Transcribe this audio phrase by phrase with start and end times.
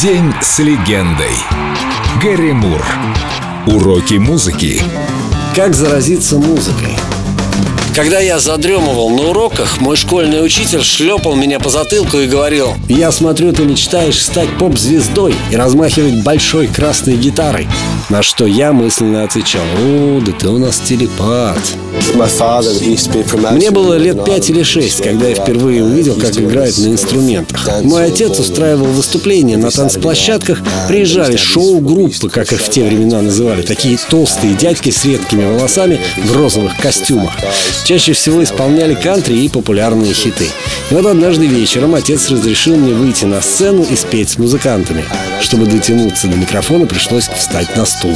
[0.00, 1.34] День с легендой.
[2.22, 2.80] Гэри Мур.
[3.66, 4.80] Уроки музыки.
[5.56, 6.96] Как заразиться музыкой?
[7.98, 13.10] Когда я задремывал на уроках, мой школьный учитель шлепал меня по затылку и говорил «Я
[13.10, 17.66] смотрю, ты мечтаешь стать поп-звездой и размахивать большой красной гитарой».
[18.08, 21.58] На что я мысленно отвечал «О, да ты у нас телепат».
[23.50, 27.68] Мне было лет пять или шесть, когда я впервые увидел, как играют на инструментах.
[27.82, 33.98] Мой отец устраивал выступления на танцплощадках, приезжали шоу-группы, как их в те времена называли, такие
[34.08, 37.32] толстые дядьки с редкими волосами в розовых костюмах.
[37.88, 40.44] Чаще всего исполняли кантри и популярные хиты.
[40.90, 45.06] И вот однажды вечером отец разрешил мне выйти на сцену и спеть с музыкантами.
[45.40, 48.14] Чтобы дотянуться до микрофона, пришлось встать на стул.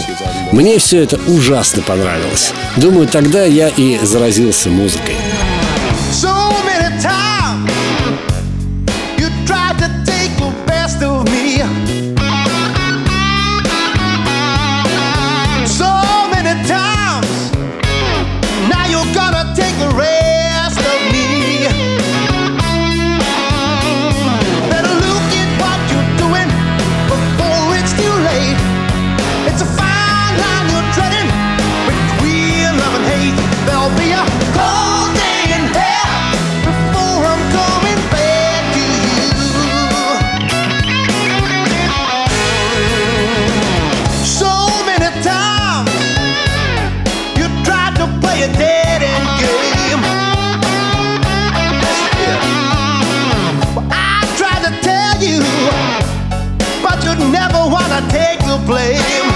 [0.53, 2.53] Мне все это ужасно понравилось.
[2.77, 5.15] Думаю, тогда я и заразился музыкой.
[58.67, 59.32] Blame.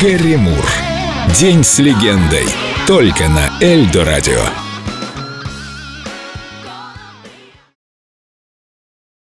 [0.00, 0.64] Гэри Мур.
[1.40, 2.46] День с легендой.
[2.86, 4.67] Только на Эльдо радио.